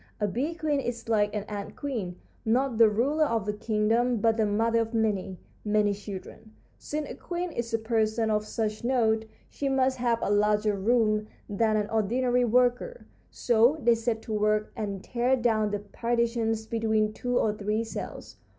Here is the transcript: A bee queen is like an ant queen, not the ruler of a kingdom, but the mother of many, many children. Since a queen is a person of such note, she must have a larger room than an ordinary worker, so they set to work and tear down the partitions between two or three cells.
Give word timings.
A 0.19 0.27
bee 0.27 0.55
queen 0.55 0.79
is 0.79 1.07
like 1.07 1.31
an 1.35 1.43
ant 1.43 1.75
queen, 1.75 2.15
not 2.43 2.79
the 2.79 2.89
ruler 2.89 3.25
of 3.25 3.47
a 3.47 3.53
kingdom, 3.53 4.17
but 4.17 4.35
the 4.35 4.47
mother 4.47 4.79
of 4.79 4.95
many, 4.95 5.37
many 5.63 5.93
children. 5.93 6.53
Since 6.79 7.07
a 7.07 7.13
queen 7.13 7.51
is 7.51 7.71
a 7.71 7.77
person 7.77 8.31
of 8.31 8.43
such 8.43 8.83
note, 8.83 9.25
she 9.47 9.69
must 9.69 9.99
have 9.99 10.17
a 10.23 10.31
larger 10.31 10.73
room 10.73 11.27
than 11.47 11.77
an 11.77 11.87
ordinary 11.91 12.45
worker, 12.45 13.05
so 13.29 13.77
they 13.83 13.93
set 13.93 14.23
to 14.23 14.33
work 14.33 14.71
and 14.75 15.03
tear 15.03 15.35
down 15.35 15.69
the 15.69 15.77
partitions 15.77 16.65
between 16.65 17.13
two 17.13 17.37
or 17.37 17.53
three 17.53 17.83
cells. 17.83 18.37